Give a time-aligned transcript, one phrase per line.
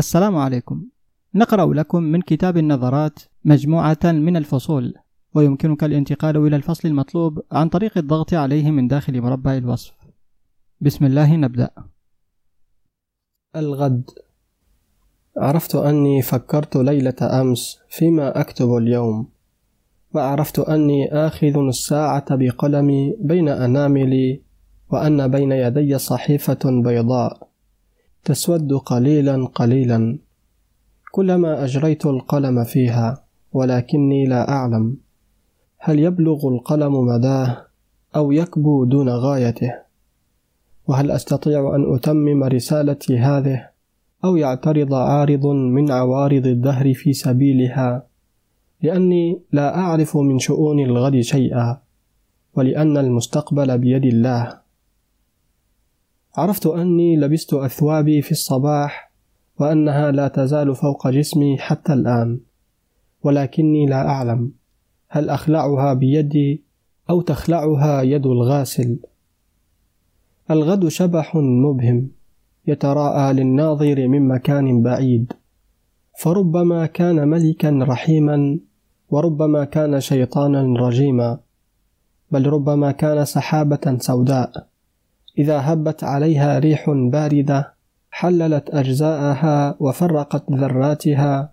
[0.00, 0.86] السلام عليكم.
[1.34, 4.94] نقرأ لكم من كتاب النظرات مجموعة من الفصول
[5.34, 9.94] ويمكنك الانتقال إلى الفصل المطلوب عن طريق الضغط عليه من داخل مربع الوصف.
[10.80, 11.70] بسم الله نبدأ.
[13.56, 14.10] الغد.
[15.36, 19.28] عرفت أني فكرت ليلة أمس فيما أكتب اليوم
[20.14, 24.42] وعرفت أني آخذ الساعة بقلمي بين أناملي
[24.90, 27.49] وأن بين يدي صحيفة بيضاء.
[28.24, 30.18] تسود قليلا قليلا.
[31.12, 34.96] كلما أجريت القلم فيها ولكني لا أعلم
[35.78, 37.66] هل يبلغ القلم مداه
[38.16, 39.74] أو يكبو دون غايته
[40.86, 43.68] وهل أستطيع أن أتمم رسالتي هذه
[44.24, 48.06] أو يعترض عارض من عوارض الدهر في سبيلها؟
[48.82, 51.78] لأني لا أعرف من شؤون الغد شيئا
[52.54, 54.59] ولأن المستقبل بيد الله.
[56.34, 59.10] عرفت أني لبست أثوابي في الصباح
[59.58, 62.40] وأنها لا تزال فوق جسمي حتى الآن
[63.22, 64.52] ولكني لا أعلم
[65.08, 66.62] هل أخلعها بيدي
[67.10, 68.98] أو تخلعها يد الغاسل.
[70.50, 72.08] الغد شبح مبهم
[72.66, 75.32] يتراءى للناظر من مكان بعيد
[76.18, 78.58] فربما كان ملكا رحيما
[79.10, 81.38] وربما كان شيطانا رجيما
[82.30, 84.69] بل ربما كان سحابة سوداء.
[85.38, 87.74] إذا هبت عليها ريح باردة
[88.10, 91.52] حللت أجزاءها وفرقت ذراتها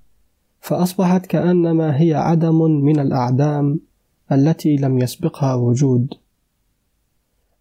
[0.59, 3.79] فأصبحت كأنما هي عدم من الأعدام
[4.31, 6.13] التي لم يسبقها وجود.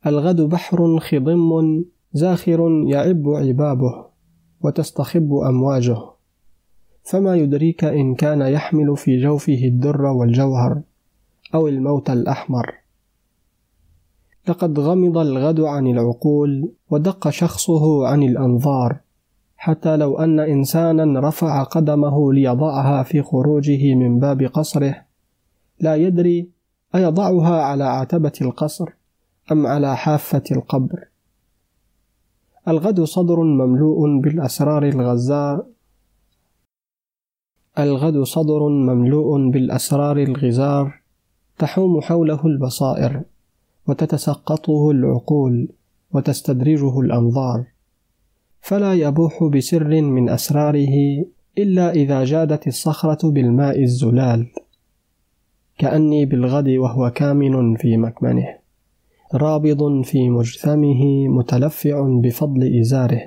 [0.06, 4.06] الغد بحر خضم زاخر يعب عبابه
[4.60, 5.98] وتستخب أمواجه.
[7.02, 10.82] فما يدريك إن كان يحمل في جوفه الدر والجوهر
[11.54, 12.85] أو الموت الأحمر.
[14.48, 18.98] لقد غمض الغد عن العقول ودق شخصه عن الأنظار
[19.56, 25.02] حتى لو أن إنسانا رفع قدمه ليضعها في خروجه من باب قصره
[25.80, 26.48] لا يدري
[26.94, 28.88] أيضعها على عتبة القصر
[29.52, 31.08] أم على حافة القبر.
[32.68, 35.66] الغد صدر مملوء بالأسرار الغزار
[37.78, 41.00] الغد صدر مملوء بالأسرار الغزار
[41.58, 43.22] تحوم حوله البصائر.
[43.88, 45.68] وتتسقطه العقول
[46.12, 47.64] وتستدرجه الأنظار.
[48.60, 51.24] فلا يبوح بسر من أسراره
[51.58, 54.46] إلا إذا جادت الصخرة بالماء الزلال.
[55.78, 58.48] كأني بالغد وهو كامن في مكمنه
[59.34, 63.22] رابض في مجثمه متلفع بفضل إزاره.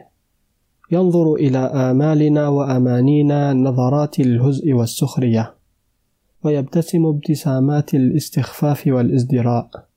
[0.91, 5.53] ينظر إلى آمالنا وأمانينا نظرات الهزء والسخرية
[6.43, 9.88] ويبتسم ابتسامات الاستخفاف والازدراء.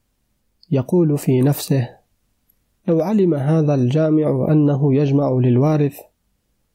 [0.70, 1.88] يقول في نفسه
[2.88, 5.98] لو علم هذا الجامع أنه يجمع للوارث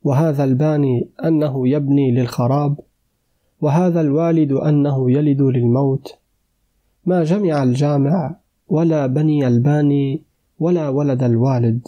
[0.03, 2.79] وهذا الباني أنه يبني للخراب
[3.61, 6.17] وهذا الوالد أنه يلد للموت
[7.05, 8.35] ما جمع الجامع
[8.67, 10.23] ولا بني الباني
[10.59, 11.87] ولا ولد الوالد.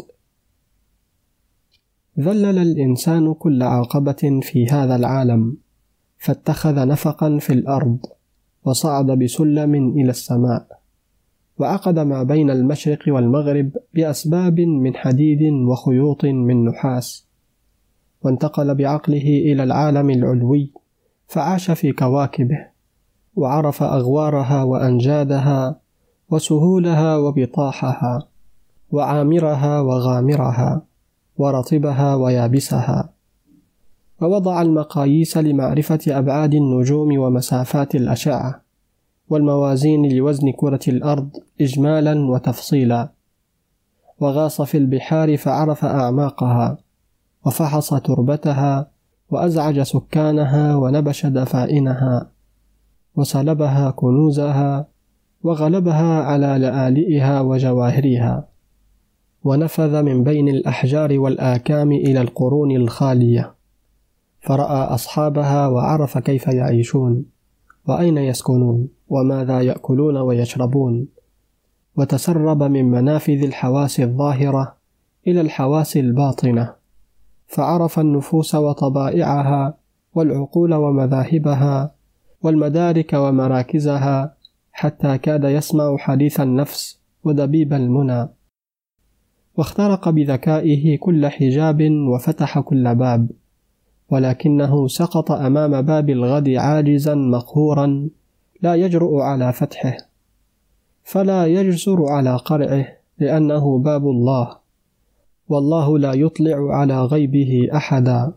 [2.20, 5.58] ذلل الإنسان كل عقبه في هذا العالم
[6.18, 8.00] فاتخذ نفقا في الأرض
[8.64, 10.79] وصعد بسلم إلى السماء.
[11.60, 17.28] وعقد ما بين المشرق والمغرب بأسباب من حديد وخيوط من نحاس
[18.22, 20.72] وانتقل بعقله إلى العالم العلوي
[21.28, 22.66] فعاش في كواكبه
[23.36, 25.80] وعرف أغوارها وأنجادها
[26.30, 28.28] وسهولها وبطاحها
[28.92, 30.82] وعامرها وغامرها
[31.38, 33.10] ورطبها ويابسها.
[34.22, 38.62] ووضع المقاييس لمعرفة أبعاد النجوم ومسافات الأشعة.
[39.30, 41.30] والموازين لوزن كرة الأرض
[41.62, 43.10] إجمالا وتفصيلا.
[44.20, 46.78] وغاص في البحار فعرف أعماقها
[47.46, 48.92] وفحص تربتها
[49.30, 52.30] وأزعج سكانها ونبش دفائنها
[53.16, 54.88] وسلبها كنوزها
[55.44, 58.48] وغلبها على لآلئها وجواهرها.
[59.44, 63.54] ونفذ من بين الأحجار والآكام إلى القرون الخالية.
[64.42, 67.26] فرأى أصحابها وعرف كيف يعيشون
[67.88, 68.99] وأين يسكنون.
[69.10, 71.08] وماذا يأكلون ويشربون.
[71.96, 74.76] وتسرب من منافذ الحواس الظاهرة
[75.28, 76.76] إلى الحواس الباطنة.
[77.48, 79.78] فعرف النفوس وطبائعها
[80.16, 81.92] والعقول ومذاهبها
[82.42, 84.36] والمدارك ومراكزها
[84.72, 88.30] حتى كاد يسمع حديث النفس ودبيب المنى.
[89.58, 93.30] واخترق بذكائه كل حجاب وفتح كل باب.
[94.10, 98.10] ولكنه سقط أمام باب الغد عاجزا مقهورا
[98.62, 99.98] لا يجرؤ على فتحه
[101.04, 102.88] فلا يجسر على قرعه
[103.20, 104.58] لأنه باب الله
[105.50, 108.34] والله لا يطلع على غيبه أحدا.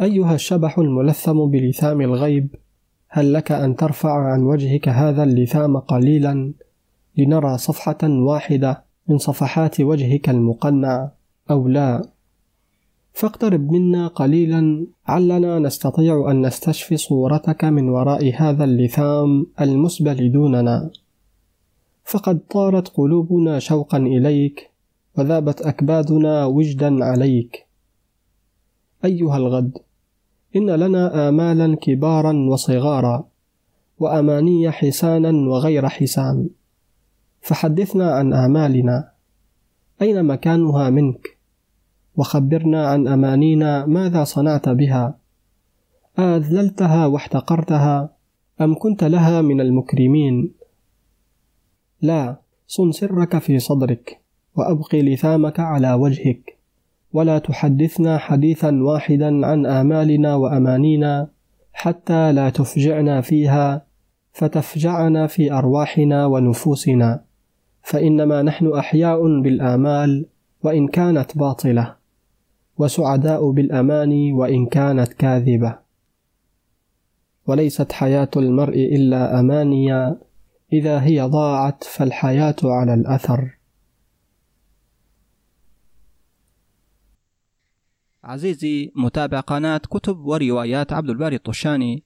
[0.00, 2.54] أيها الشبح الملثم بلثام الغيب
[3.08, 6.52] هل لك أن ترفع عن وجهك هذا اللثام قليلا
[7.16, 11.10] لنرى صفحة واحدة من صفحات وجهك المقنع
[11.50, 12.15] أو لا؟
[13.16, 20.90] فاقترب منا قليلا علنا نستطيع أن نستشفي صورتك من وراء هذا اللثام المسبل دوننا
[22.04, 24.70] فقد طارت قلوبنا شوقا إليك
[25.18, 27.66] وذابت أكبادنا وجدا عليك.
[29.04, 29.78] أيها الغد
[30.56, 33.28] إن لنا آمالا كبارا وصغارا
[33.98, 36.48] وأماني حسانا وغير حسان.
[37.40, 39.08] فحدثنا عن آمالنا.
[40.02, 41.35] أين مكانها منك؟
[42.16, 45.18] وخبرنا عن أمانينا ماذا صنعت بها.
[46.18, 48.10] أذللتها واحتقرتها
[48.60, 50.52] أم كنت لها من المكرمين؟
[52.02, 52.36] لا
[52.66, 54.20] صن سرك في صدرك
[54.54, 56.58] وأبقي لثامك على وجهك.
[57.12, 61.28] ولا تحدثنا حديثا واحدا عن آمالنا وأمانينا
[61.72, 63.86] حتى لا تفجعنا فيها
[64.32, 67.24] فتفجعنا في أرواحنا ونفوسنا.
[67.82, 70.26] فإنما نحن أحياء بالآمال
[70.62, 71.95] وإن كانت باطلة.
[72.78, 75.78] وسعداء بالأماني وإن كانت كاذبة.
[77.46, 80.20] وليست حياة المرء إلا أمانيا
[80.72, 83.58] إذا هي ضاعت فالحياة على الأثر.
[88.24, 92.05] عزيزي متابع قناة كتب وروايات عبد الباري الطشاني.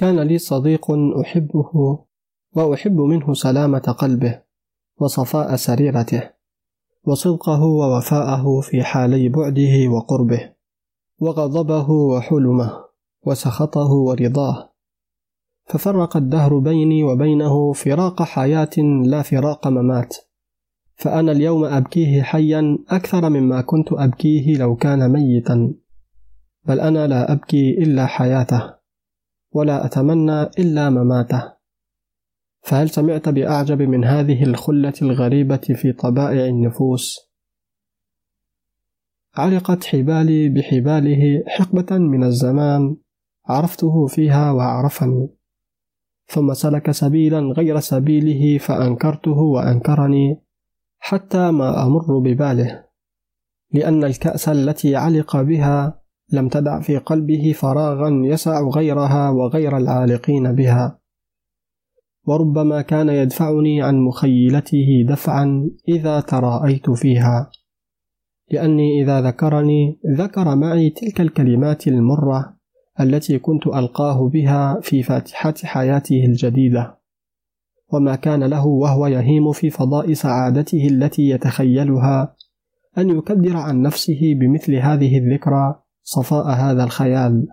[0.00, 1.98] كان لي صديق أحبه
[2.56, 4.42] وأحب منه سلامة قلبه
[5.00, 6.30] وصفاء سريرته
[7.04, 10.52] وصدقه ووفاءه في حالي بعده وقربه
[11.18, 12.84] وغضبه وحلمه
[13.26, 14.72] وسخطه ورضاه.
[15.64, 20.16] ففرق الدهر بيني وبينه فراق حياة لا فراق ممات.
[20.96, 25.74] فأنا اليوم أبكيه حيا أكثر مما كنت أبكيه لو كان ميتا.
[26.64, 28.79] بل أنا لا أبكي إلا حياته.
[29.52, 31.52] ولا أتمنى إلا مماته.
[32.62, 37.30] فهل سمعت بأعجب من هذه الخلة الغريبة في طبائع النفوس؟
[39.36, 42.96] علقت حبالي بحباله حقبة من الزمان
[43.46, 45.28] عرفته فيها وعرفني
[46.26, 50.40] ثم سلك سبيلا غير سبيله فأنكرته وأنكرني
[50.98, 52.84] حتى ما أمر بباله.
[53.72, 55.99] لأن الكأس التي علق بها
[56.32, 60.98] لم تدع في قلبه فراغا يسع غيرها وغير العالقين بها.
[62.26, 67.50] وربما كان يدفعني عن مخيلته دفعا إذا تراءيت فيها
[68.50, 72.56] لأني إذا ذكرني ذكر معي تلك الكلمات المرة
[73.00, 76.98] التي كنت ألقاه بها في فاتحة حياته الجديدة.
[77.92, 82.34] وما كان له وهو يهيم في فضاء سعادته التي يتخيلها
[82.98, 87.46] أن يكدر عن نفسه بمثل هذه الذكرى صفاء هذا الخيال.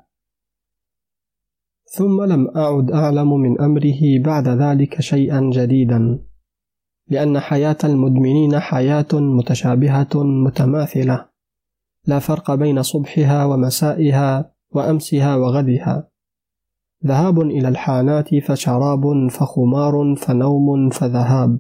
[1.98, 6.20] ثم لم أعد أعلم من أمره بعد ذلك شيئا جديدا
[7.10, 11.26] لأن حياة المدمنين حياة متشابهة متماثلة.
[12.08, 16.10] لا فرق بين صبحها ومسائها وأمسها وغدها.
[17.06, 21.60] ذهاب إلى الحانات فشراب فخمار فنوم فذهاب.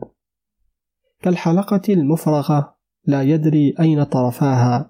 [1.21, 4.89] كالحلقة المفرغة لا يدري أين طرفاها.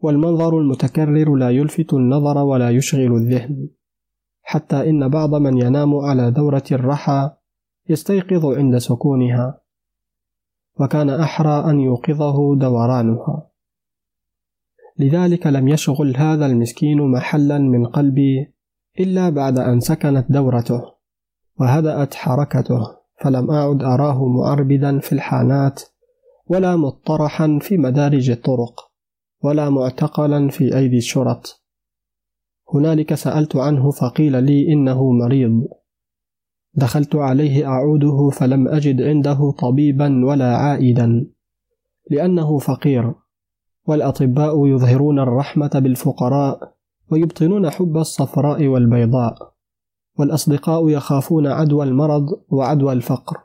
[0.00, 3.68] والمنظر المتكرر لا يلفت النظر ولا يشغل الذهن
[4.42, 7.30] حتى إن بعض من ينام على دورة الرحى
[7.88, 9.60] يستيقظ عند سكونها
[10.80, 13.50] وكان أحرى أن يوقظه دورانها.
[14.98, 18.52] لذلك لم يشغل هذا المسكين محلا من قلبي
[19.00, 20.82] إلا بعد أن سكنت دورته
[21.60, 22.80] وهدأت حركته
[23.20, 25.82] فلم أعد أراه معربدا في الحانات
[26.46, 28.87] ولا مطرحا في مدارج الطرق.
[29.42, 31.64] ولا معتقلا في أيدي الشرط.
[32.74, 35.68] هنالك سألت عنه فقيل لي إنه مريض.
[36.74, 41.26] دخلت عليه أعوده فلم أجد عنده طبيبا ولا عائدا
[42.10, 43.14] لأنه فقير.
[43.86, 46.74] والأطباء يظهرون الرحمة بالفقراء
[47.10, 49.54] ويبطنون حب الصفراء والبيضاء
[50.18, 53.36] والأصدقاء يخافون عدوى المرض وعدوى الفقر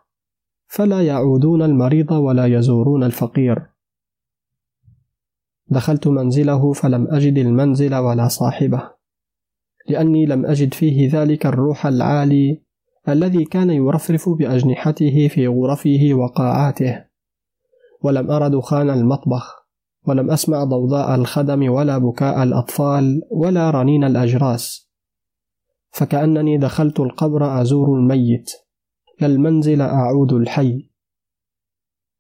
[0.68, 3.73] فلا يعودون المريض ولا يزورون الفقير.
[5.68, 8.90] دخلت منزله فلم أجد المنزل ولا صاحبه
[9.90, 12.62] لأني لم أجد فيه ذلك الروح العالي
[13.10, 17.06] الذي كان يرفرف بأجنحته في غرفه وقاعاته.
[18.02, 19.64] ولم أر دخان المطبخ
[20.08, 24.90] ولم أسمع ضوضاء الخدم ولا بكاء الأطفال ولا رنين الأجراس.
[25.92, 28.52] فكأنني دخلت القبر أزور الميت
[29.22, 30.90] لا المنزل أعود الحي.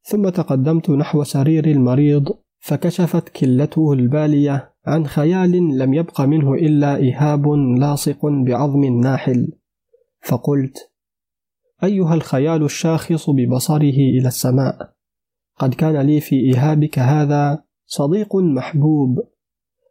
[0.01, 2.29] ثم تقدمت نحو سرير المريض
[2.63, 7.47] فكشفت كلته البالية عن خيال لم يبق منه إلا إهاب
[7.79, 9.53] لاصق بعظم ناحل
[10.21, 10.91] فقلت
[11.83, 14.93] أيها الخيال الشاخص ببصره إلى السماء
[15.55, 19.19] قد كان لي في إيهابك هذا صديق محبوب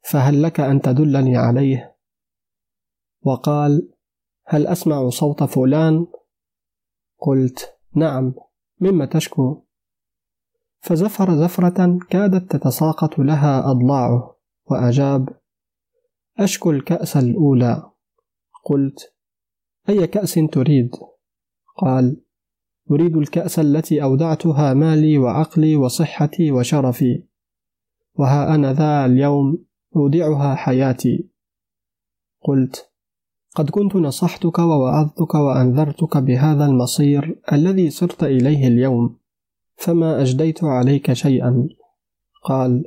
[0.03, 1.97] فهل لك أن تدلني عليه؟
[3.23, 3.91] وقال
[4.47, 6.07] هل أسمع صوت فلان؟
[7.19, 8.35] قلت نعم
[8.81, 9.63] مما تشكو
[10.83, 14.37] فزفر زفرة كادت تتساقط لها أضلاعه
[14.71, 15.29] وأجاب
[16.39, 17.91] أشكو الكأس الأولى.
[18.65, 19.15] قلت
[19.89, 20.91] أي كأس تريد؟
[21.77, 22.23] قال
[22.91, 27.25] أريد الكأس التي أودعتها مالي وعقلي وصحتي وشرفي
[28.15, 29.65] وها أنا ذا اليوم
[29.97, 31.29] أودعها حياتي.
[32.41, 32.93] قلت
[33.55, 39.22] قد كنت نصحتك ووعظتك وأنذرتك بهذا المصير الذي صرت إليه اليوم.
[39.83, 41.69] فما أجديت عليك شيئا؟
[42.45, 42.85] قال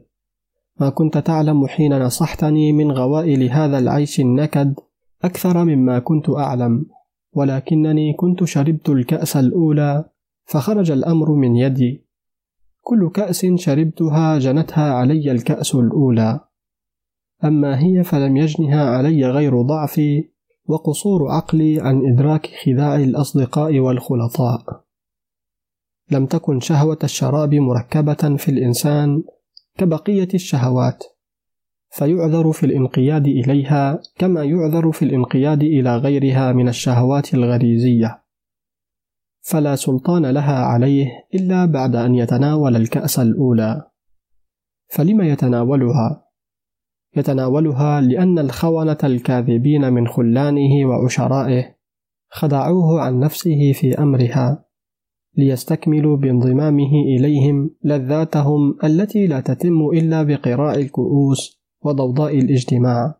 [0.79, 4.79] ما كنت تعلم حين نصحتني من غوائل هذا العيش النكد
[5.23, 6.85] أكثر مما كنت أعلم
[7.33, 10.05] ولكنني كنت شربت الكأس الأولى
[10.45, 12.05] فخرج الأمر من يدي.
[12.81, 16.39] كل كأس شربتها جنتها علي الكأس الأولى.
[17.43, 20.29] أما هي فلم يجنها علي غير ضعفي
[20.67, 24.84] وقصور عقلي عن إدراك خداع الأصدقاء والخلطاء.
[26.11, 29.23] لم تكن شهوة الشراب مركبة في الإنسان
[29.77, 31.03] كبقية الشهوات
[31.95, 38.23] فيعذر في الانقياد إليها كما يعذر في الانقياد إلى غيرها من الشهوات الغريزية.
[39.41, 43.87] فلا سلطان لها عليه إلا بعد أن يتناول الكأس الأولى.
[44.87, 46.25] فلم يتناولها؟
[47.15, 51.75] يتناولها لأن الخونة الكاذبين من خلانه وعشرائه
[52.29, 54.64] خدعوه عن نفسه في أمرها.
[55.37, 63.15] ليستكملوا بانضمامه إليهم لذاتهم التي لا تتم إلا بقراء الكؤوس وضوضاء الاجتماع.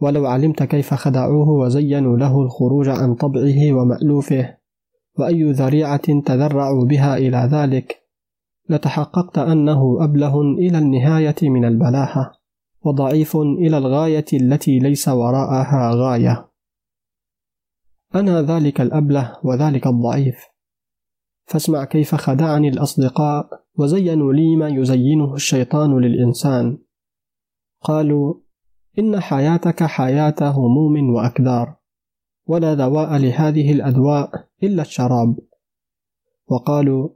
[0.00, 4.56] ولو علمت كيف خدعوه وزينوا له الخروج عن طبعه ومألوفه
[5.18, 8.02] وأي ذريعة تذرعوا بها إلى ذلك
[8.68, 12.32] لتحققت أنه أبله إلى النهاية من البلاهة
[12.82, 16.48] وضعيف إلى الغاية التي ليس وراءها غاية.
[18.14, 20.55] أنا ذلك الأبله وذلك الضعيف.
[21.46, 26.78] فاسمع كيف خدعني الأصدقاء وزينوا لي ما يزينه الشيطان للإنسان.
[27.80, 28.34] قالوا
[28.98, 31.76] إن حياتك حياة هموم وأكدار
[32.46, 35.36] ولا دواء لهذه الأدواء إلا الشراب.
[36.48, 37.08] وقالوا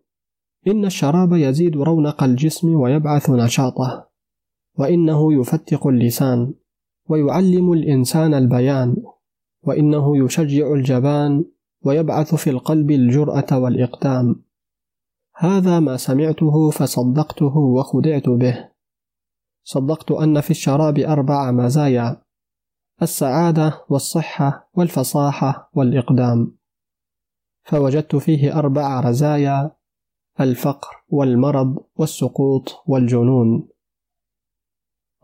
[0.66, 4.10] إن الشراب يزيد رونق الجسم ويبعث نشاطه
[4.78, 6.54] وإنه يفتق اللسان
[7.08, 8.96] ويعلم الإنسان البيان
[9.62, 11.44] وإنه يشجع الجبان
[11.84, 14.42] ويبعث في القلب الجرأة والإقدام.
[15.36, 18.68] هذا ما سمعته فصدقته وخدعت به.
[19.64, 22.22] صدقت أن في الشراب أربع مزايا
[23.02, 26.56] السعادة والصحة والفصاحة والإقدام.
[27.62, 29.76] فوجدت فيه أربع رزايا
[30.40, 33.68] الفقر والمرض والسقوط والجنون.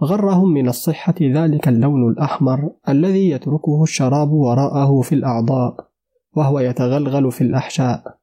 [0.02, 5.95] غرهم من الصحة ذلك اللون الأحمر الذي يتركه الشراب وراءه في الأعضاء.
[6.36, 8.18] وهو يتغلغل في الأحشاء.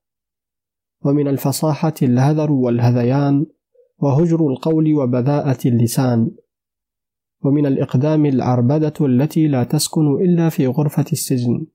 [1.06, 3.46] ومن الفصاحة الهذر والهذيان
[3.98, 6.32] وهجر القول وبذاءة اللسان.
[7.44, 11.66] ومن الإقدام العربدة التي لا تسكن إلا في غرفة السجن.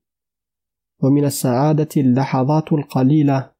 [1.03, 3.51] ومن السعادة اللحظات القليلة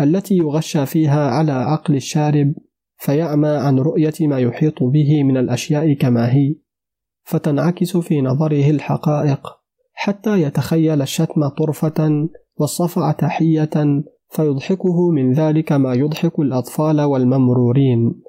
[0.00, 2.54] التي يغشى فيها على عقل الشارب
[2.96, 6.54] فيعمى عن رؤية ما يحيط به من الأشياء كما هي
[7.24, 9.63] فتنعكس في نظره الحقائق.
[9.94, 18.22] حتى يتخيل الشتم طرفة والصفع تحية فيضحكه من ذلك ما يضحك الأطفال والممرورين.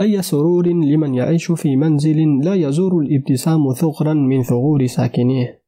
[0.00, 5.62] أي سرور لمن يعيش في منزل لا يزور الابتسام ثغرا من ثغور ساكنيه.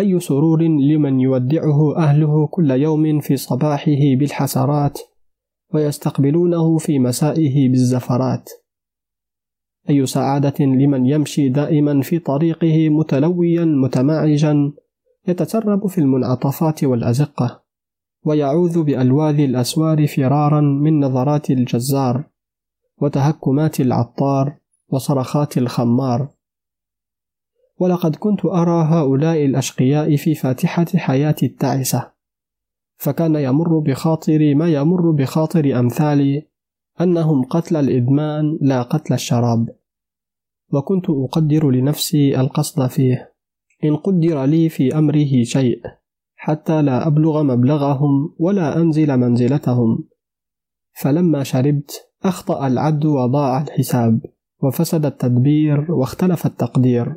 [0.00, 5.00] أي سرور لمن يودعه أهله كل يوم في صباحه بالحسرات
[5.74, 8.50] ويستقبلونه في مسائه بالزفرات.
[9.90, 14.72] أي سعادة لمن يمشي دائما في طريقه متلويا متمعجا
[15.28, 17.62] يتسرب في المنعطفات والأزقة
[18.24, 22.24] ويعوذ بألواذ الأسوار فرارا من نظرات الجزار
[22.98, 24.56] وتهكمات العطار
[24.88, 26.28] وصرخات الخمار.
[27.78, 32.10] ولقد كنت أرى هؤلاء الأشقياء في فاتحة حياتي التعسة
[32.96, 36.46] فكان يمر بخاطري ما يمر بخاطر أمثالي
[37.00, 39.68] أنهم قتل الإدمان لا قتل الشراب.
[40.72, 43.34] وكنت أقدر لنفسي القصد فيه.
[43.84, 45.80] إن قدر لي في أمره شيء
[46.36, 50.04] حتى لا أبلغ مبلغهم ولا أنزل منزلتهم.
[51.00, 54.20] فلما شربت أخطأ العد وضاع الحساب
[54.62, 57.16] وفسد التدبير واختلف التقدير.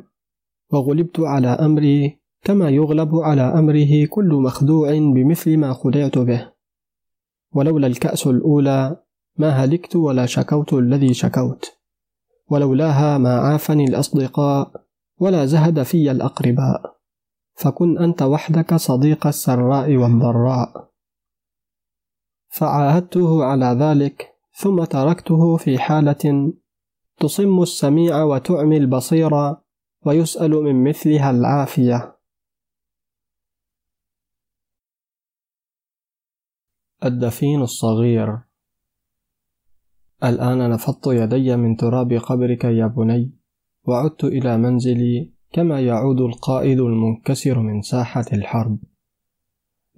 [0.72, 6.52] وغلبت على أمري كما يغلب على أمره كل مخدوع بمثل ما خدعت به.
[7.52, 8.96] ولولا الكأس الأولى
[9.38, 11.78] ما هلكت ولا شكوت الذي شكوت
[12.50, 14.86] ولولاها ما عافني الأصدقاء
[15.18, 16.98] ولا زهد في الأقرباء.
[17.54, 20.90] فكن أنت وحدك صديق السراء والضراء.
[22.48, 26.52] فعاهدته على ذلك ثم تركته في حالة
[27.20, 29.30] تصم السميع وتعمي البصير
[30.06, 32.18] ويسأل من مثلها العافية.
[37.04, 38.47] الدفين الصغير
[40.24, 43.30] الآن نفضت يدي من تراب قبرك يا بني
[43.84, 48.78] وعدت إلى منزلي كما يعود القائد المنكسر من ساحة الحرب.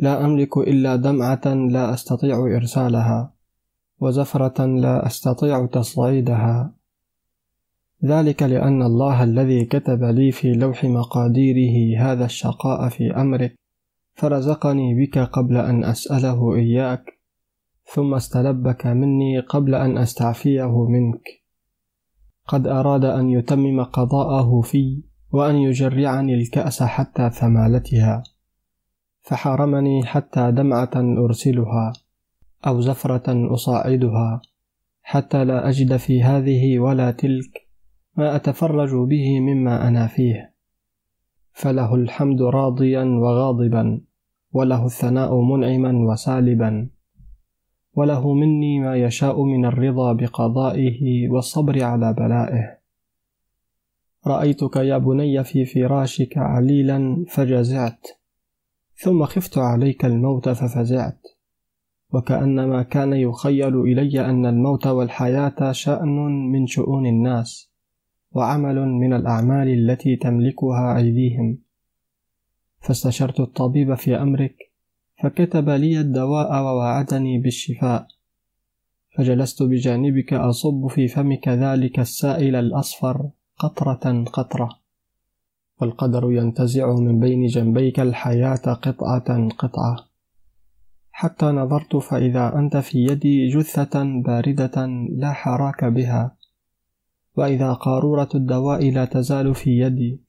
[0.01, 3.33] لا أملك إلا دمعة لا أستطيع إرسالها
[4.01, 6.73] وزفرة لا أستطيع تصعيدها.
[8.05, 13.55] ذلك لأن الله الذي كتب لي في لوح مقاديره هذا الشقاء في أمرك
[14.15, 17.20] فرزقني بك قبل أن أسأله إياك.
[17.95, 21.23] ثم استلبك مني قبل أن أستعفيه منك.
[22.47, 28.23] قد أراد أن يتمم قضاءه في وأن يجرعني الكأس حتى ثمالتها
[29.21, 31.93] فحرمني حتى دمعة أرسلها
[32.67, 34.43] أو زفرة أصاعدها
[35.03, 37.69] حتى لا أجد في هذه ولا تلك
[38.17, 40.55] ما أتفرج به مما أنا فيه.
[41.53, 44.01] فله الحمد راضيا وغاضبا
[44.53, 46.89] وله الثناء منعما وسالبا.
[47.95, 52.79] وله مني ما يشاء من الرضا بقضائه والصبر على بلائه.
[54.27, 58.07] رأيتك يا بني في فراشك عليلا فجزعت
[58.95, 61.27] ثم خفت عليك الموت ففزعت.
[62.13, 66.17] وكأنما كان يخيل إلي أن الموت والحياة شأن
[66.53, 67.71] من شؤون الناس
[68.33, 71.59] وعمل من الأعمال التي تملكها أيديهم.
[72.81, 74.70] فاستشرت الطبيب في أمرك
[75.23, 78.07] فكتب لي الدواء ووعدني بالشفاء.
[79.17, 84.69] فجلست بجانبك أصب في فمك ذلك السائل الأصفر قطرة قطرة.
[85.81, 89.97] والقدر ينتزع من بين جنبيك الحياة قطعة قطعة.
[91.13, 96.37] حتى نظرت فإذا أنت في يدي جثة باردة لا حراك بها.
[97.37, 100.21] وإذا قارورة الدواء لا تزال في يدي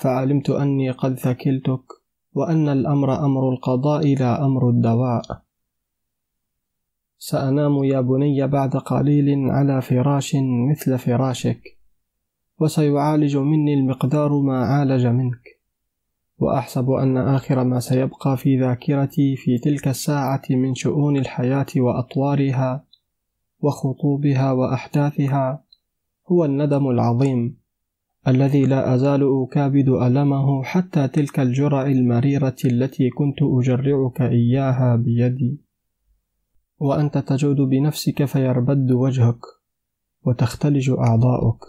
[0.00, 2.05] فعلمت أني قد ثكلتك.
[2.36, 5.22] وأن الأمر أمر القضاء لا أمر الدواء.
[7.18, 10.36] سأنام يا بني بعد قليل على فراش
[10.70, 11.76] مثل فراشك
[12.58, 15.60] وسيعالج مني المقدار ما عالج منك.
[16.38, 22.84] وأحسب أن آخر ما سيبقى في ذاكرتي في تلك الساعة من شؤون الحياة وأطوارها
[23.60, 25.64] وخطوبها وأحداثها
[26.28, 27.65] هو الندم العظيم.
[28.28, 35.60] الذي لا أزال أكابد ألمه حتى تلك الجرع المريرة التي كنت أجرعك إياها بيدي.
[36.78, 39.40] وأنت تجود بنفسك فيربد وجهك
[40.22, 41.64] وتختلج أعضاؤك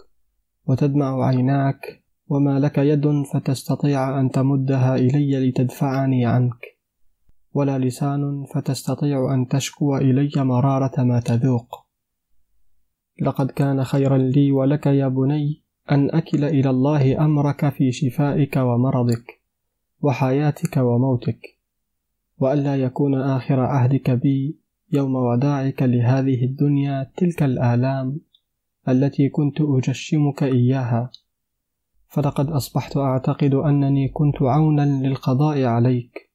[0.66, 6.78] وتدمع عيناك وما لك يد فتستطيع أن تمدها إلي لتدفعني عنك
[7.52, 11.86] ولا لسان فتستطيع أن تشكو إلي مرارة ما تذوق.
[13.22, 19.40] لقد كان خيرا لي ولك يا بني أن أكل إلى الله أمرك في شفائك ومرضك
[20.00, 21.40] وحياتك وموتك
[22.38, 24.56] وألا يكون آخر عهدك بي
[24.92, 28.20] يوم وداعك لهذه الدنيا تلك الآلام
[28.88, 31.10] التي كنت أجشمك إياها.
[32.08, 36.30] فلقد أصبحت أعتقد أنني كنت عونا للقضاء عليك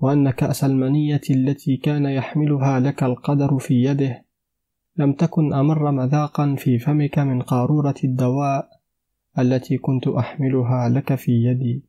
[0.00, 4.24] وأن كأس المنية التي كان يحملها لك القدر في يده
[4.96, 8.77] لم تكن أمر مذاقا في فمك من قارورة الدواء
[9.38, 11.82] التي كنت أحملها لك في يدي.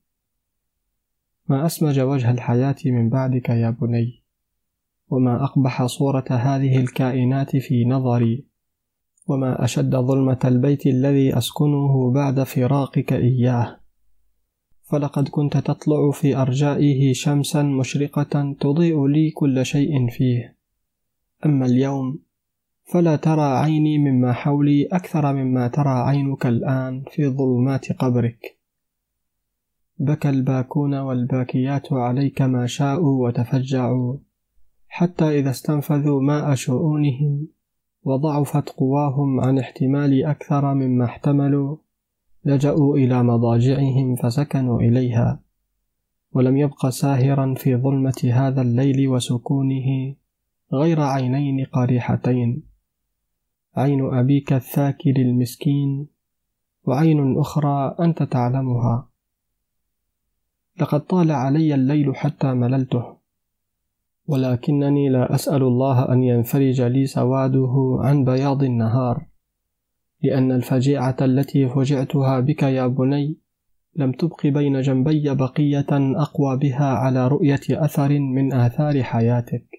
[1.47, 4.23] ما أسمج وجه الحياة من بعدك يا بني
[5.09, 8.45] وما أقبح صورة هذه الكائنات في نظري
[9.27, 13.79] وما أشد ظلمة البيت الذي أسكنه بعد فراقك إياه.
[14.83, 20.55] فلقد كنت تطلع في أرجائه شمسا مشرقة تضيء لي كل شيء فيه.
[21.45, 22.19] أما اليوم
[22.89, 28.57] فلا ترى عيني مما حولي أكثر مما ترى عينك الآن في ظلمات قبرك.
[29.97, 34.17] بكى الباكون والباكيات عليك ما شاءوا وتفجعوا
[34.87, 37.47] حتى إذا استنفذوا ماء شؤونهم
[38.03, 41.77] وضعفت قواهم عن احتمال أكثر مما احتملوا
[42.45, 45.39] لجأوا إلى مضاجعهم فسكنوا إليها.
[46.31, 50.15] ولم يبق ساهرا في ظلمة هذا الليل وسكونه
[50.73, 52.68] غير عينين قريحتين.
[53.79, 56.07] عين أبيك الثاكر المسكين
[56.83, 59.09] وعين أخرى أنت تعلمها.
[60.81, 63.17] لقد طال علي الليل حتى مللته
[64.27, 69.25] ولكنني لا أسأل الله أن ينفرج لي سواده عن بياض النهار
[70.23, 73.37] لأن الفجيعة التي فجعتها بك يا بني
[73.95, 79.78] لم تبق بين جنبي بقية أقوى بها على رؤية أثر من آثار حياتك.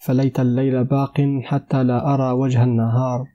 [0.00, 3.26] فليت الليل باق حتى لا أرى وجه النهار.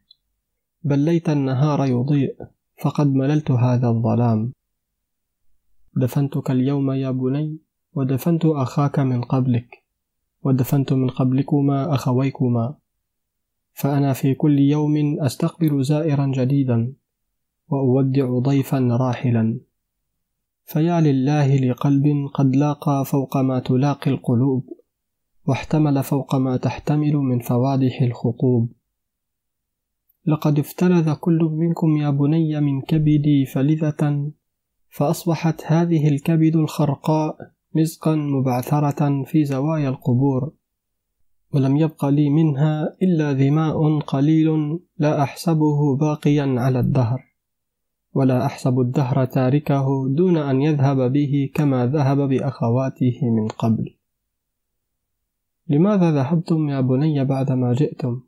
[0.84, 2.36] بل ليت النهار يضيء
[2.82, 4.54] فقد مللت هذا الظلام.
[5.95, 7.58] دفنتك اليوم يا بني
[7.93, 9.84] ودفنت أخاك من قبلك
[10.43, 12.75] ودفنت من قبلكما أخويكما.
[13.73, 16.93] فأنا في كل يوم أستقبل زائرا جديدا
[17.67, 19.60] وأودع ضيفا راحلا.
[20.65, 24.85] فيا لله لقلب قد لاقى فوق ما تلاقي القلوب.
[25.47, 28.71] واحتمل فوق ما تحتمل من فوادح الخطوب.
[30.25, 34.31] لقد افتلذ كل منكم يا بني من كبدي فلذة
[34.89, 37.38] فأصبحت هذه الكبد الخرقاء
[37.75, 40.51] مزقا مبعثرة في زوايا القبور
[41.53, 47.23] ولم يبق لي منها إلا ذماء قليل لا أحسبه باقيا على الدهر
[48.13, 53.94] ولا أحسب الدهر تاركه دون أن يذهب به كما ذهب بأخواته من قبل.
[55.67, 58.21] لماذا ذهبتم يا بني بعدما جئتم؟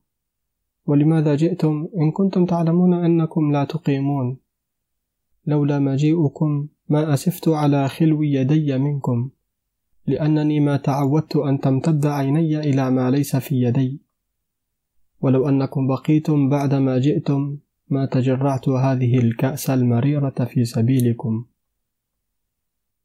[0.86, 4.38] ولماذا جئتم إن كنتم تعلمون أنكم لا تقيمون؟
[5.45, 9.30] لولا مجيئكم ما أسفت على خلو يدي منكم
[10.08, 14.02] لأنني ما تعودت أن تمتد عيني إلى ما ليس في يدي.
[15.21, 17.58] ولو أنكم بقيتم بعدما جئتم
[17.89, 21.45] ما تجرعت هذه الكأس المريرة في سبيلكم.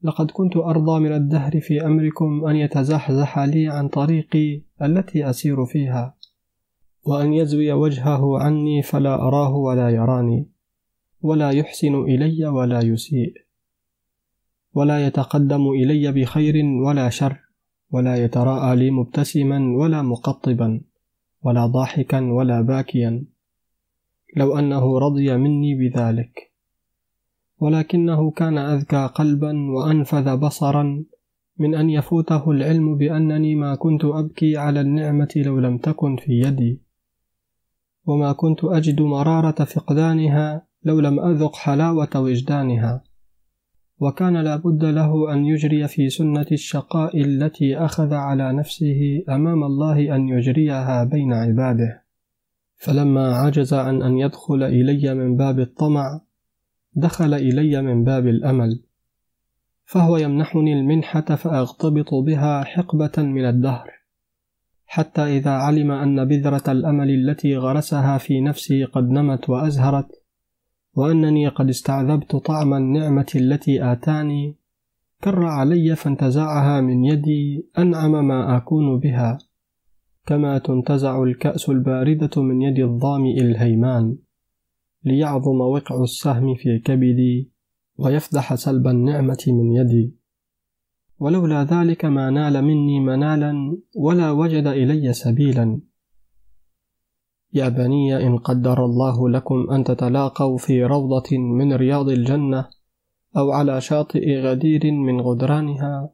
[0.02, 6.16] لقد كنت أرضى من الدهر في أمركم أن يتزحزح لي عن طريقي التي أسير فيها
[7.04, 10.48] وأن يزوي وجهه عني فلا أراه ولا يراني
[11.22, 13.34] ولا يحسن إلي ولا يسيء
[14.74, 17.40] ولا يتقدم إلي بخير ولا شر
[17.90, 20.80] ولا يتراءى لي مبتسما ولا مقطبا
[21.42, 23.24] ولا ضاحكا ولا باكيا
[24.36, 26.51] لو أنه رضي مني بذلك.
[27.62, 31.04] ولكنه كان أذكى قلبا وأنفذ بصرا
[31.58, 36.82] من أن يفوته العلم بأنني ما كنت أبكي على النعمة لو لم تكن في يدي.
[38.06, 43.04] وما كنت أجد مرارة فقدانها لو لم أذق حلاوة وجدانها.
[43.98, 50.28] وكان لابد له أن يجري في سنة الشقاء التي أخذ على نفسه أمام الله أن
[50.28, 52.02] يجريها بين عباده.
[52.76, 56.20] فلما عجز عن أن يدخل إلي من باب الطمع
[56.94, 58.82] دخل إلي من باب الأمل
[59.84, 63.90] فهو يمنحني المنحة فأغتبط بها حقبة من الدهر
[64.86, 70.22] حتى إذا علم أن بذرة الأمل التي غرسها في نفسي قد نمت وأزهرت
[70.94, 74.56] وأنني قد استعذبت طعم النعمة التي آتاني
[75.24, 79.38] كر علي فانتزعها من يدي أنعم ما أكون بها
[80.26, 84.16] كما تنتزع الكأس الباردة من يد الظامئ الهيمان.
[85.04, 87.50] ليعظم وقع السهم في كبدي
[87.96, 90.16] ويفدح سلب النعمة من يدي.
[91.18, 95.80] ولولا ذلك ما نال مني منالا ولا وجد إلي سبيلا.
[97.54, 102.68] يا بني إن قدر الله لكم أن تتلاقوا في روضة من رياض الجنة
[103.36, 106.10] أو على شاطئ غدير من غدرانها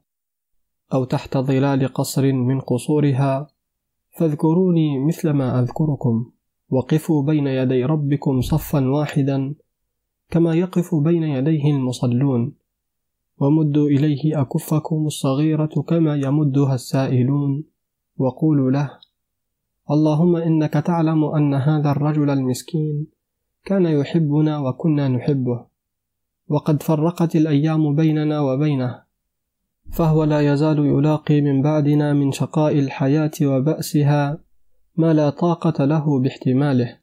[0.92, 3.48] أو تحت ظلال قصر من قصورها
[4.18, 6.31] فاذكروني مثل ما أذكركم.
[6.70, 9.54] وقفوا بين يدي ربكم صفا واحدا
[10.31, 12.52] كما يقف بين يديه المصلون.
[13.38, 17.64] ومدوا إليه أكفكم الصغيرة كما يمدها السائلون.
[18.18, 18.90] وقولوا له
[19.90, 23.07] اللهم إنك تعلم أن هذا الرجل المسكين
[23.64, 25.64] كان يحبنا وكنا نحبه.
[26.48, 29.02] وقد فرقت الأيام بيننا وبينه
[29.92, 34.38] فهو لا يزال يلاقي من بعدنا من شقاء الحياة وبأسها
[34.98, 36.98] ما لا طاقة له باحتماله.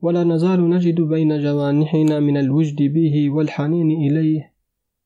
[0.00, 4.52] ولا نزال نجد بين جوانحنا من الوجد به والحنين إليه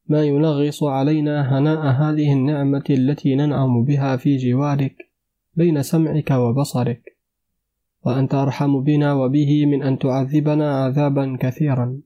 [0.09, 5.11] ما ينغص علينا هناء هذه النعمة التي ننعم بها في جوارك
[5.54, 7.16] بين سمعك وبصرك.
[8.04, 12.00] وأنت أرحم بنا وبه من أن تعذبنا عذابا كثيرا.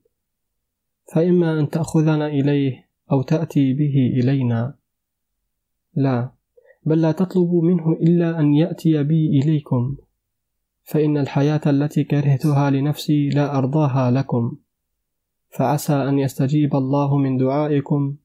[1.14, 4.74] فإما أن تأخذنا إليه أو تأتي به إلينا.
[5.94, 6.37] لا.
[6.82, 9.96] بل لا تطلبوا منه إلا أن يأتي بي إليكم.
[10.84, 14.56] فإن الحياة التي كرهتها لنفسي لا أرضاها لكم.
[15.50, 18.16] فعسى أن يستجيب الله من دعائكم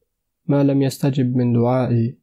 [0.46, 2.18] ما لم يستجب من دعائي.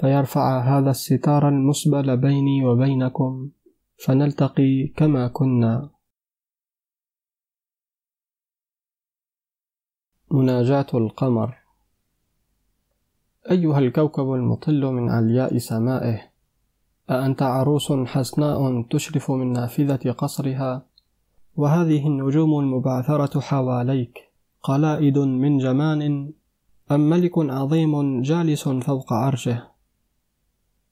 [0.00, 3.50] فيرفع هذا الستار المسبل بيني وبينكم
[3.96, 5.90] فنلتقي كما كنا.
[10.30, 11.59] مناجاة القمر.
[13.48, 16.20] أيها الكوكب المطل من علياء سمائه
[17.10, 20.82] أأنت عروس حسناء تشرف من نافذة قصرها؟
[21.56, 24.18] وهذه النجوم المبعثرة حواليك
[24.62, 26.30] قلائد من جمان
[26.90, 29.62] أم ملك عظيم جالس فوق عرشه؟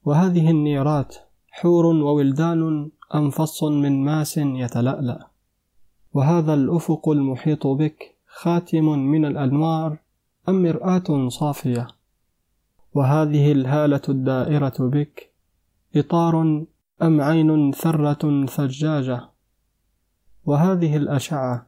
[0.04, 1.16] وهذه النيرات
[1.50, 5.26] حور وولدان أم فص من ماس يتلألأ؟
[6.14, 9.98] وهذا الأفق المحيط بك خاتم من الأنوار
[10.48, 11.97] أم مرآة صافية؟
[12.94, 15.32] وهذه الهالة الدائرة بك
[15.96, 16.64] إطار
[17.02, 19.28] أم عين ثرة ثجاجة
[20.44, 21.66] وهذه الأشعة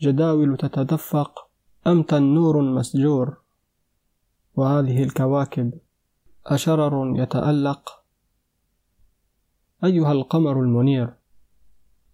[0.00, 1.48] جداول تتدفق
[1.86, 3.36] أم تنور مسجور؟
[4.54, 5.72] وهذه الكواكب
[6.46, 8.02] أشرر يتألق؟
[9.84, 11.14] أيها القمر المنير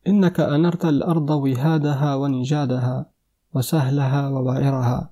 [0.06, 3.10] إنك أنرت الأرض وهادها ونجادها
[3.54, 5.10] وسهلها ووعرها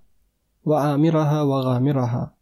[0.64, 2.35] وعامرها وغامرها.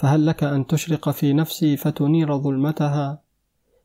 [0.00, 3.22] فهل لك أن تشرق في نفسي فتنير ظلمتها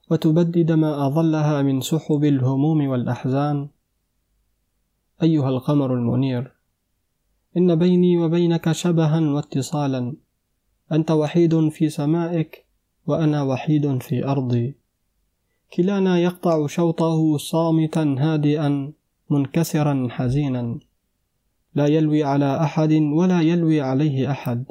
[0.10, 3.68] وتبدد ما أظلها من سحب الهموم والأحزان؟
[5.24, 6.52] أيها القمر المنير
[7.58, 10.16] إن بيني وبينك شبها واتصالا
[10.92, 12.66] أنت وحيد في سمائك
[13.08, 14.76] وأنا وحيد في أرضي.
[15.74, 18.94] كلانا يقطع شوطه صامتا هادئا
[19.30, 20.80] منكسرا حزينا.
[21.76, 24.66] لا يلوي على أحد ولا يلوي عليه أحد.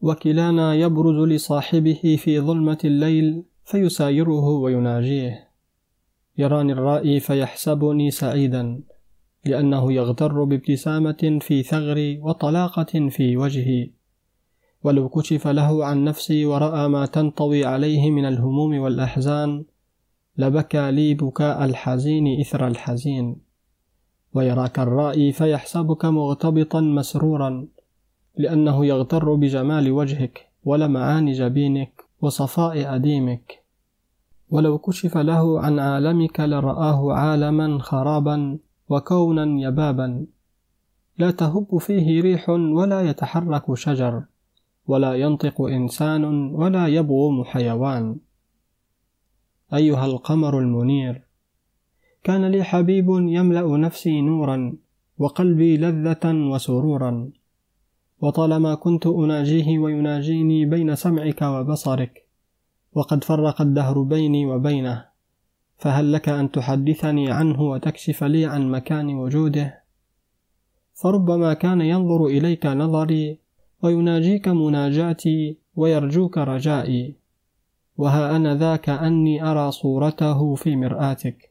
[0.00, 5.48] وكلانا يبرز لصاحبه في ظلمة الليل فيسايره ويناجيه.
[6.38, 8.80] يراني الرائي فيحسبني سعيدا
[9.44, 13.90] لأنه يغتر بابتسامة في ثغري وطلاقة في وجهي.
[14.84, 19.64] ولو كشف له عن نفسي ورأى ما تنطوي عليه من الهموم والأحزان
[20.38, 23.36] لبكى لي بكاء الحزين إثر الحزين.
[24.34, 27.66] ويراك الرائي فيحسبك مغتبطا مسرورا
[28.36, 33.62] لأنه يغتر بجمال وجهك ولمعان جبينك وصفاء أديمك.
[34.50, 40.26] ولو كشف له عن عالمك لرآه عالما خرابا وكونا يبابا.
[41.18, 44.22] لا تهب فيه ريح ولا يتحرك شجر
[44.86, 48.16] ولا ينطق إنسان ولا يبغم حيوان.
[49.74, 51.22] أيها القمر المنير
[52.24, 54.76] كان لي حبيب يملأ نفسي نورا
[55.18, 57.30] وقلبي لذة وسرورا.
[58.20, 62.26] وطالما كنت أناجيه ويناجيني بين سمعك وبصرك
[62.92, 65.04] وقد فرق الدهر بيني وبينه
[65.78, 69.82] فهل لك أن تحدثني عنه وتكشف لي عن مكان وجوده؟
[70.94, 73.38] فربما كان ينظر إليك نظري
[73.82, 77.14] ويناجيك مناجاتي ويرجوك رجائي
[77.96, 81.50] وها أنا ذا كأني أرى صورته في مرآتك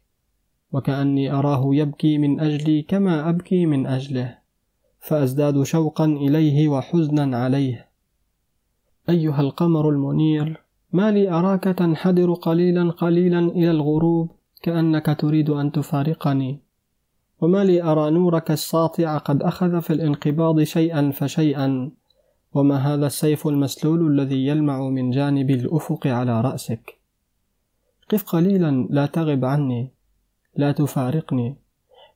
[0.71, 4.44] وكأني أراه يبكي من أجلي كما أبكي من أجله.
[5.05, 7.87] فأزداد شوقا إليه وحزنا عليه.
[9.09, 10.61] أيها القمر المنير
[10.93, 16.59] ما لي أراك تنحدر قليلا قليلا إلى الغروب كأنك تريد أن تفارقني.
[17.41, 21.91] وما لي أرى نورك الساطع قد أخذ في الانقباض شيئا فشيئا.
[22.53, 26.97] وما هذا السيف المسلول الذي يلمع من جانب الأفق على رأسك؟
[28.11, 29.91] قف قليلا لا تغب عني
[30.55, 31.55] لا تفارقني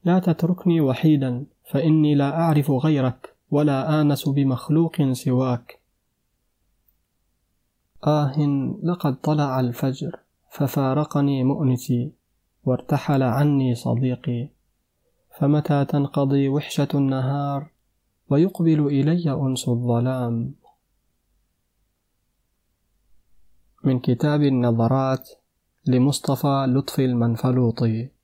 [0.06, 1.46] لا تتركني وحيدا.
[1.70, 5.80] فإني لا أعرف غيرك ولا آنس بمخلوق سواك.
[8.08, 8.34] آه
[8.84, 10.20] لقد طلع الفجر
[10.52, 12.12] ففارقني مؤنسي
[12.64, 14.50] وارتحل عني صديقي.
[15.40, 17.70] فمتى تنقضي وحشة النهار
[18.30, 20.54] ويقبل إلي أنس الظلام؟
[23.84, 25.30] من كتاب النظرات
[25.86, 28.19] لمصطفى لطفي المنفلوطي.